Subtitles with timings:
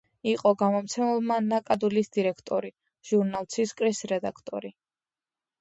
[0.29, 2.71] იყო გამომცემლობა „ნაკადულის“ დირექტორი,
[3.11, 4.77] ჟურნალ „ცისკრის“ რედაქტორი.